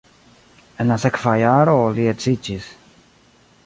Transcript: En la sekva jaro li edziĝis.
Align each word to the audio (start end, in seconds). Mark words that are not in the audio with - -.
En 0.85 0.89
la 0.93 0.97
sekva 1.03 1.35
jaro 1.43 1.77
li 1.99 2.11
edziĝis. 2.15 2.75